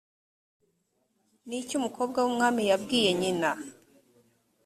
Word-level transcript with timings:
ni 1.47 1.55
iki 1.61 1.73
umukobwa 1.79 2.17
w’umwami 2.25 2.61
yabwiye 2.69 3.09
nyina‽ 3.19 3.51